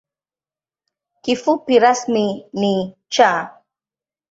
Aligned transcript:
Kifupi 1.23 1.73
rasmi 1.83 2.25
ni 2.59 2.73
‘Cha’. 3.13 3.31